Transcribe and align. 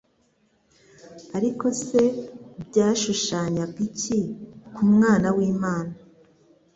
Ariko 1.37 1.65
se 1.83 2.01
byashushanyaga 2.67 3.79
iki 3.87 4.19
k'Umwana 4.73 5.27
w'Imana 5.35 5.93